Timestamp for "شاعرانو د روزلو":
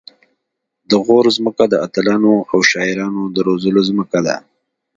2.71-3.81